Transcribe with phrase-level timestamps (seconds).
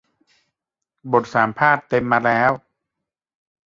[1.11, 2.51] บทสัมภาษณ์เต็มมาแล้ว